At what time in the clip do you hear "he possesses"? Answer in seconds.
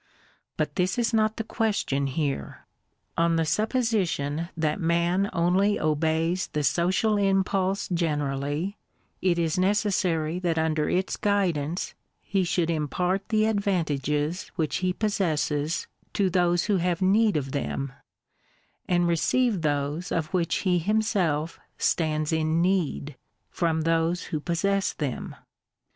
14.77-15.85